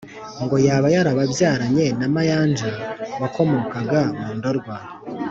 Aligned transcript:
ngo 0.43 0.55
yaba 0.67 0.87
yarababyaranye 0.95 1.85
na 1.99 2.07
Mayanja 2.13 2.69
wakomokaga 3.21 4.01
mu 4.19 4.29
Ndorwa 4.37 4.75